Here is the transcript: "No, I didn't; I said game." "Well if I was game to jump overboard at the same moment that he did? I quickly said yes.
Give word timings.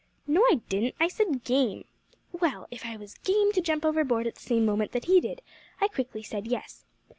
"No, 0.25 0.41
I 0.49 0.61
didn't; 0.67 0.95
I 0.99 1.07
said 1.07 1.43
game." 1.43 1.85
"Well 2.31 2.65
if 2.71 2.87
I 2.87 2.97
was 2.97 3.19
game 3.19 3.51
to 3.51 3.61
jump 3.61 3.85
overboard 3.85 4.25
at 4.25 4.33
the 4.33 4.41
same 4.41 4.65
moment 4.65 4.93
that 4.93 5.05
he 5.05 5.21
did? 5.21 5.43
I 5.79 5.89
quickly 5.89 6.23
said 6.23 6.47
yes. 6.47 6.85